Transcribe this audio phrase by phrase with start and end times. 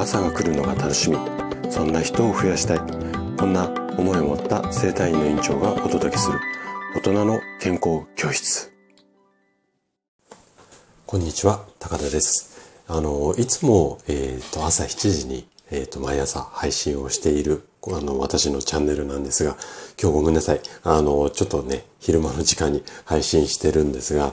[0.00, 1.18] 朝が来るのが楽しみ。
[1.70, 2.78] そんな人を増やしたい。
[3.38, 3.68] こんな
[3.98, 6.40] 思いを持った生体院の院長がお届けする。
[6.96, 8.72] 大人の健康教室。
[11.04, 11.66] こんにちは。
[11.78, 12.82] 高田です。
[12.88, 19.56] あのいつも、えーと、朝7時に、えーと、毎朝配信をしているあの私のチャンネルなんですが
[20.00, 20.60] 今日ごめんなさい。
[20.82, 24.32] あのちょっとね昼間の時間に配信してるんですが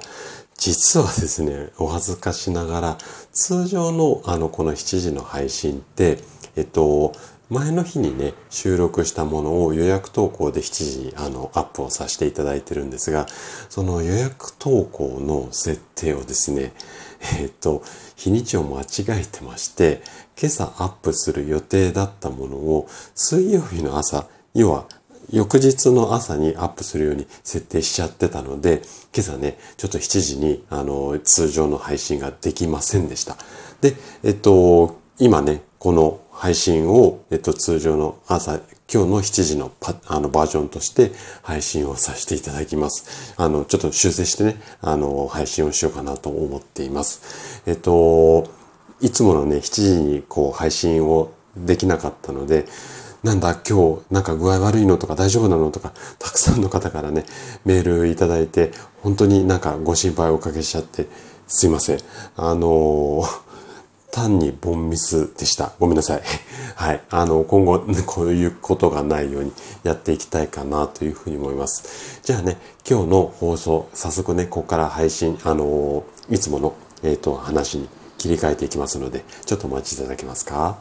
[0.58, 2.98] 実はですね、お恥ずかしながら、
[3.32, 6.18] 通常のあの、この7時の配信って、
[6.56, 7.14] えっと、
[7.50, 13.28] 前の日にね、収録したものを予約投稿で7時あの、アップをさせていただいてるんですが、
[13.70, 16.74] その予約投稿の設定をですね、
[17.40, 17.84] えっと、
[18.16, 20.02] 日にちを間違えてまして、
[20.40, 24.88] 今朝アップする予定だったものを水曜日の朝、要は
[25.32, 28.82] 翌日の朝にアップするように設定しちゃってたので、
[29.14, 33.36] 今朝ね、ちょっと7時に、あの、通常の配信ができませんでした。
[33.82, 38.60] で、えっと、今ね、この配信を、えっと、通常の朝、
[38.92, 41.12] 今日の7時のパあのバージョンとして
[41.42, 43.34] 配信をさせていただきます。
[43.36, 47.64] あの、ちょっと修正してね、あの、配信をしようかなと思っています。
[47.66, 48.48] えっと、
[49.02, 52.66] いつものね、7時にこう配信をできなかったので、
[53.28, 57.26] なんだ今日なんか具合悪いのとか大丈夫なのとか、たくさんの方からね、
[57.66, 58.72] メールいただいて、
[59.04, 61.08] 本当になんかご心配をおかけしちゃって、
[61.46, 62.00] すいません。
[62.38, 63.28] あのー、
[64.12, 65.74] 単にボンミスでした。
[65.78, 66.22] ごめんなさい。
[66.76, 67.02] はい。
[67.10, 69.52] あの、今後、こういうことがないように
[69.84, 72.22] やっていきたいかなというふうに思います。
[72.24, 72.58] じゃあね、
[72.90, 80.80] 今日の放送、早速ね、ここから配信、あのー、いつもの、えっ、ー、と、話に切り替えていきますので、ちょっとお待ちいただけますか？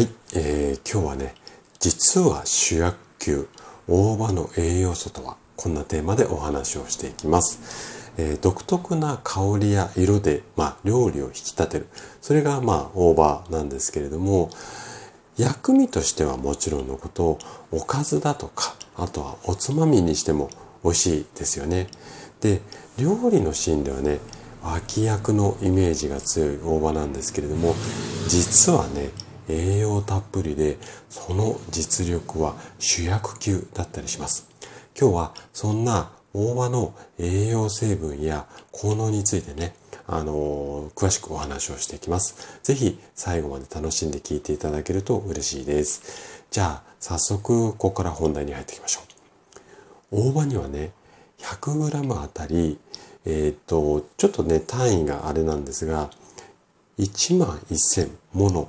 [0.00, 1.34] はい、えー、今日はね、
[1.78, 3.46] 実は主役級、
[3.86, 8.14] 大葉の栄養素とは、こんなテーマでお話をしていきます。
[8.16, 11.86] えー、独特な香りや色で、まあ、料理を引き立てる。
[12.22, 14.48] それが、まあ、大葉なんですけれども、
[15.36, 17.38] 薬味としてはもちろんのこと、
[17.70, 20.48] おかずだとか、あとはおつまみにしても
[20.82, 21.88] 美味しいですよね。
[22.40, 22.62] で、
[22.98, 24.20] 料理のシーンではね、
[24.62, 27.74] 脇役のイメージが強い大葉なんですけれども、
[28.28, 29.10] 実はね、
[29.50, 30.78] 栄養たっぷりで、
[31.08, 34.48] その実力は主役級だったりします。
[34.98, 39.74] 今日はそんな大葉の栄養成分や効能についてね、
[40.06, 42.60] あのー、詳しくお話をしていきます。
[42.62, 46.44] ぜひ最後まで楽しんで聞いていただけると嬉しいです。
[46.50, 49.00] じゃあ、早速、ここから本題に入っていきましょ
[50.10, 50.30] う。
[50.30, 50.92] 大葉にはね、
[51.38, 52.78] 100g あたり、
[53.24, 56.10] えっ、と、ちょっとね、単位があれなんですが、
[56.98, 58.68] 1万1000もの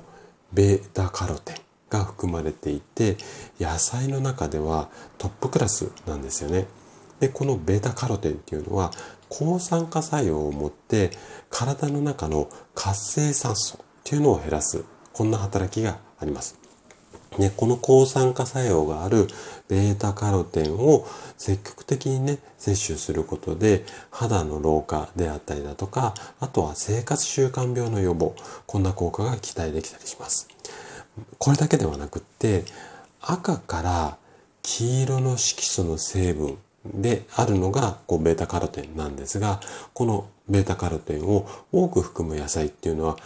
[0.52, 1.56] ベータカロテン
[1.90, 3.16] が含まれていて
[3.60, 6.66] 野菜の中ではトップクラスなんですよね。
[7.20, 8.90] でこのベータカロテンっていうのは
[9.28, 11.10] 抗酸化作用を持って
[11.50, 16.61] 体の中の活性酸素っていうのを減らすこんな働きがあります。
[17.38, 19.28] ね、この抗酸化作用がある
[19.68, 21.06] ベータカロテンを
[21.38, 28.34] 積極的にね、摂取することで肌の老化であったりだとか、あとは生活習慣病の予防、
[28.66, 30.48] こんな効果が期待できたりします。
[31.38, 32.64] これだけではなくって、
[33.20, 34.16] 赤から
[34.62, 39.60] 黄色の色素の成分であるのがこうベータカロテンなんですが、
[39.94, 43.16] このベータカロテンを多く含む野菜っていうのは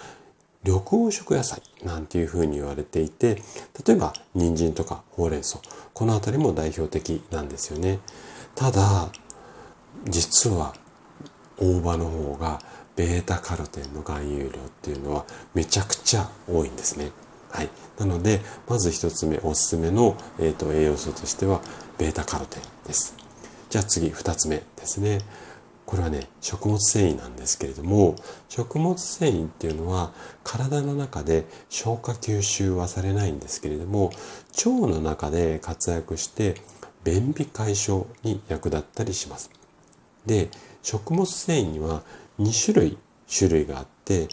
[0.66, 3.40] 緑黄色野菜なんていうふうに言われていて、
[3.86, 5.60] 例えば人参とかほうれん草、
[5.94, 8.00] この辺りも代表的なんですよね。
[8.56, 9.10] ただ、
[10.08, 10.74] 実は
[11.56, 12.58] 大葉の方が
[12.96, 15.24] ベータカロテンの含有量っていうのは
[15.54, 17.12] めちゃくちゃ多いんですね。
[17.50, 17.70] はい。
[17.98, 21.60] なので、まず一つ目、おすすめの、えーと、栄養素としては、
[21.96, 23.14] ベータカロテンです。
[23.70, 25.20] じゃあ次、二つ目ですね。
[25.86, 28.16] これはね、食物繊維なんですけれども、
[28.48, 34.10] 食物繊維っていうのは体の中で消化吸収はされないんですけれども、
[34.56, 36.56] 腸の中で活躍して
[37.04, 39.50] 便秘解消に役立ったりします。
[40.26, 40.50] で、
[40.82, 42.02] 食物繊維には
[42.40, 42.98] 2種類
[43.32, 44.28] 種類があって、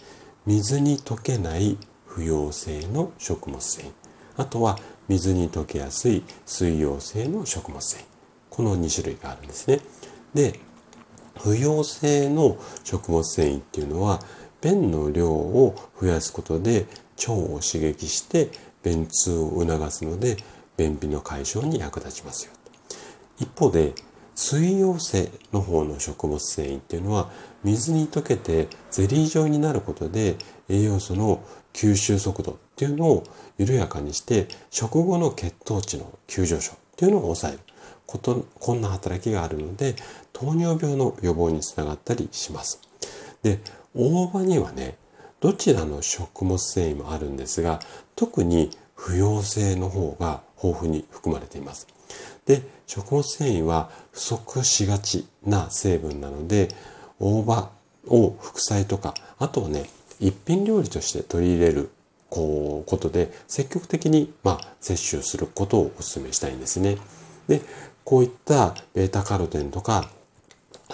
[0.46, 3.92] 水に溶けない不溶性の食物繊維。
[4.38, 8.06] あとは水に溶けやすい水溶性の食物繊維。
[8.50, 9.82] この2種類があるんですね。
[10.34, 10.60] で、
[11.36, 14.20] 不溶性の食物繊維っていうのは
[14.62, 16.86] 便の量を増やすことで
[17.18, 18.50] 腸を刺激して
[18.84, 20.38] 便通を促すので
[20.78, 22.54] 便秘の解消に役立ちますよ。
[23.40, 23.94] 一方で
[24.36, 27.30] 水溶性の方の食物繊維っていうのは
[27.64, 30.38] 水に溶けてゼリー状になることで
[30.70, 31.44] 栄養素の
[31.74, 33.24] 吸収速度っていうのを
[33.58, 37.62] 緩やかにして食後の血糖値の急上昇っていうのを抑える
[38.06, 39.96] ことこんな働きがあるので
[40.32, 42.82] 糖尿病の予防につながったりします。
[43.42, 43.60] で
[43.96, 44.98] 大葉にはね
[45.44, 47.82] どちらの食物繊維もあるんですが、
[48.16, 51.86] 特に不溶性の方が豊富に含まれています。
[52.46, 56.70] で、食物繊維は不足しがちな成分なので、
[57.20, 57.72] 大葉
[58.08, 59.90] を副菜とか、あとはね、
[60.22, 61.92] 一品料理として取り入れる
[62.30, 66.98] こうことで積極的に、まあ、摂取することをお勧めしたいんですね。
[67.50, 67.62] で、
[68.04, 70.10] こういったベータカロテンとか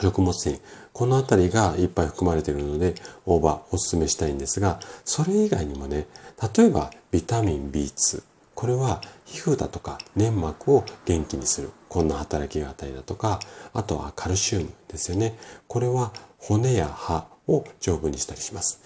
[0.02, 0.60] 食物繊維、
[0.94, 2.96] このあたりがいっぱい含まれているので、
[3.26, 6.08] 大葉お勧めしたいんですが、それ以外にもね、
[6.56, 8.24] 例えばビタミン B2、
[8.56, 11.72] これは皮膚だとか粘膜を元気にする。
[11.88, 13.40] こんな働きがあったりだとか、
[13.74, 15.38] あとはカルシウムですよね。
[15.68, 18.80] これは骨や歯を丈夫にしたりします。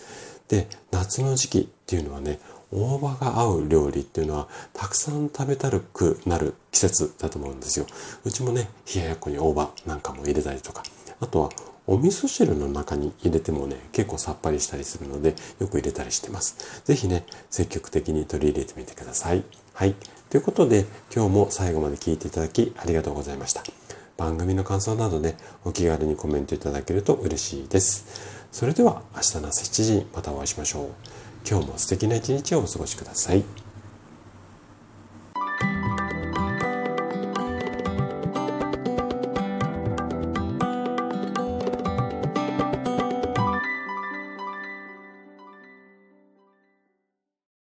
[0.48, 2.40] で、夏の時期っていうのはね、
[2.74, 7.86] 大葉が合う料理っていうのはたくさん食べたくなる季節だと思うんですよ。
[8.26, 10.84] うちもね、冷ややっこに大葉なんかも入れたりとか、
[11.20, 11.50] あとは
[11.86, 16.82] お味噌汁の中に入れてもね、結構さっぱりしたりするので、よく入れたりしてます。
[16.86, 19.44] ぜひね、積極的に取り入れてみてください。
[19.74, 19.96] はい。
[20.30, 23.64] ということで、今日も最後まで聞いていただきありがとうございました。
[24.18, 25.36] 番組の感想などね、
[25.66, 28.44] お気軽にコメントいただけると嬉しいです。
[28.52, 30.88] それでは明日の朝7時にまたお会いしましょう。
[31.46, 33.63] 今日も素敵な一日をお過ごしください。